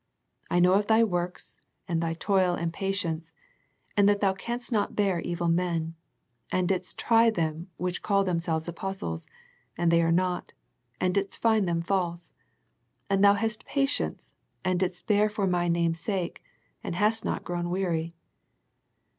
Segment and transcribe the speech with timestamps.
[0.49, 3.35] "I know thy works, and thy toil and patience,
[3.95, 5.93] and that thou canst not bear evil men,
[6.51, 9.27] and didst try them which call themselves apostles,
[9.77, 10.53] and they are not,
[10.99, 12.33] and didst find them false;
[13.11, 14.33] and thou hast patience
[14.65, 16.43] and didst bear for My name^s sake,
[16.83, 18.11] and hast not grown weary."